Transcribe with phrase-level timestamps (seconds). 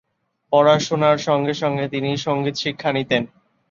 [0.53, 3.23] পড়াশুনো সঙ্গে সঙ্গে তিনি সঙ্গীত শিক্ষা নিতেন।